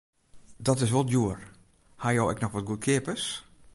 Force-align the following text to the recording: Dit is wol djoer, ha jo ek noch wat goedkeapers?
Dit 0.65 0.81
is 0.85 0.91
wol 0.93 1.05
djoer, 1.09 1.39
ha 2.01 2.07
jo 2.17 2.25
ek 2.33 2.41
noch 2.41 2.55
wat 2.55 2.69
goedkeapers? 2.69 3.25